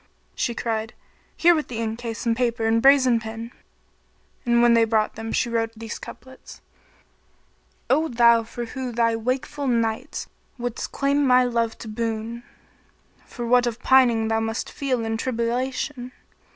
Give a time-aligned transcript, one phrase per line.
[0.33, 0.95] She cried,
[1.37, 3.51] "Here with the ink case and paper and brazen pen;"
[4.47, 6.59] and when they brought them she wrote these couplets,
[7.87, 10.27] "O thou who for thy wakeful nights
[10.57, 12.41] wouldst claim my love to boon,
[12.83, 16.13] * For what of pining thou must feel and tribulation!